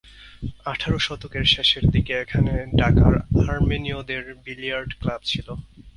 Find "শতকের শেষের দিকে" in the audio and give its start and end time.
0.99-2.13